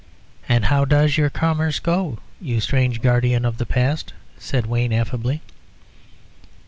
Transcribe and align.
"And 0.49 0.65
how 0.65 0.83
does 0.83 1.15
your 1.15 1.29
commerce 1.29 1.77
go, 1.77 2.17
you 2.41 2.59
strange 2.59 3.03
guardian 3.03 3.45
of 3.45 3.59
the 3.59 3.67
past?" 3.67 4.13
said 4.39 4.65
Wayne, 4.65 4.93
affably. 4.93 5.41